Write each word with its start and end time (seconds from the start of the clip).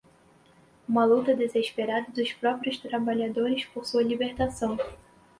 uma 0.89 1.05
luta 1.05 1.35
desesperada 1.35 2.09
dos 2.11 2.33
próprios 2.33 2.79
trabalhadores 2.79 3.65
por 3.65 3.85
sua 3.85 4.01
libertação 4.01 4.75